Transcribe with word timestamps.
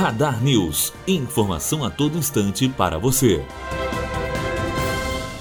Radar 0.00 0.42
News. 0.42 0.94
Informação 1.06 1.84
a 1.84 1.90
todo 1.90 2.16
instante 2.16 2.66
para 2.70 2.96
você. 2.96 3.44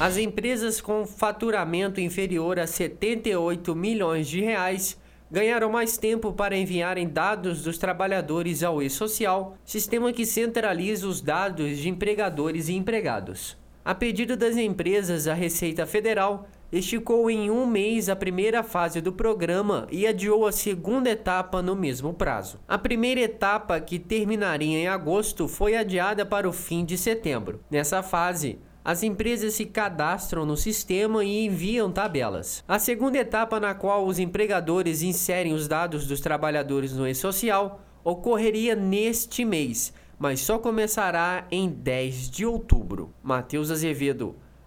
As 0.00 0.16
empresas 0.16 0.80
com 0.80 1.06
faturamento 1.06 2.00
inferior 2.00 2.58
a 2.58 2.66
78 2.66 3.76
milhões 3.76 4.26
de 4.26 4.40
reais 4.40 4.98
ganharam 5.30 5.70
mais 5.70 5.96
tempo 5.96 6.32
para 6.32 6.56
enviarem 6.56 7.08
dados 7.08 7.62
dos 7.62 7.78
trabalhadores 7.78 8.64
ao 8.64 8.82
e-social, 8.82 9.56
sistema 9.64 10.12
que 10.12 10.26
centraliza 10.26 11.06
os 11.06 11.20
dados 11.20 11.78
de 11.78 11.88
empregadores 11.88 12.68
e 12.68 12.74
empregados. 12.74 13.56
A 13.84 13.94
pedido 13.94 14.36
das 14.36 14.56
empresas, 14.56 15.28
a 15.28 15.32
Receita 15.32 15.86
Federal 15.86 16.48
esticou 16.72 17.30
em 17.30 17.50
um 17.50 17.66
mês 17.66 18.08
a 18.08 18.14
primeira 18.14 18.62
fase 18.62 19.00
do 19.00 19.12
programa 19.12 19.86
e 19.90 20.06
adiou 20.06 20.46
a 20.46 20.52
segunda 20.52 21.10
etapa 21.10 21.60
no 21.60 21.74
mesmo 21.74 22.14
prazo. 22.14 22.60
A 22.68 22.78
primeira 22.78 23.20
etapa, 23.20 23.80
que 23.80 23.98
terminaria 23.98 24.78
em 24.78 24.88
agosto, 24.88 25.48
foi 25.48 25.76
adiada 25.76 26.24
para 26.24 26.48
o 26.48 26.52
fim 26.52 26.84
de 26.84 26.96
setembro. 26.96 27.60
Nessa 27.70 28.02
fase, 28.02 28.58
as 28.84 29.02
empresas 29.02 29.54
se 29.54 29.66
cadastram 29.66 30.46
no 30.46 30.56
sistema 30.56 31.24
e 31.24 31.44
enviam 31.44 31.90
tabelas. 31.92 32.64
A 32.66 32.78
segunda 32.78 33.18
etapa, 33.18 33.60
na 33.60 33.74
qual 33.74 34.06
os 34.06 34.18
empregadores 34.18 35.02
inserem 35.02 35.52
os 35.52 35.68
dados 35.68 36.06
dos 36.06 36.20
trabalhadores 36.20 36.92
no 36.92 37.06
e-social, 37.06 37.82
ocorreria 38.02 38.74
neste 38.74 39.44
mês, 39.44 39.92
mas 40.18 40.40
só 40.40 40.58
começará 40.58 41.46
em 41.50 41.68
10 41.68 42.30
de 42.30 42.46
outubro. 42.46 43.12
Matheus 43.22 43.70
Azevedo, 43.70 44.36